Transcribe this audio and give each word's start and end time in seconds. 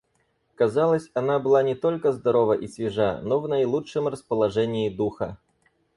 Казалось, 0.55 1.11
она 1.13 1.37
была 1.37 1.61
не 1.61 1.75
только 1.75 2.11
здорова 2.11 2.53
и 2.53 2.67
свежа, 2.67 3.21
но 3.21 3.39
в 3.39 3.47
наилучшем 3.47 4.07
расположении 4.07 4.89
духа. 4.89 5.37